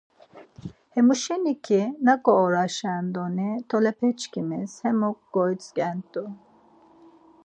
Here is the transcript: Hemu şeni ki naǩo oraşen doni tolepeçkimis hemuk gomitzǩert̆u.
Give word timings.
Hemu 0.93 1.13
şeni 1.23 1.53
ki 1.65 1.81
naǩo 2.05 2.31
oraşen 2.43 3.03
doni 3.13 3.49
tolepeçkimis 3.69 4.73
hemuk 4.85 5.17
gomitzǩert̆u. 5.33 6.23